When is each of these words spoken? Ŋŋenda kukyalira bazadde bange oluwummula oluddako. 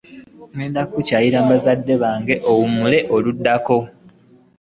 Ŋŋenda 0.55 0.81
kukyalira 0.93 1.39
bazadde 1.49 1.93
bange 2.01 2.35
oluwummula 2.49 2.99
oluddako. 3.15 3.77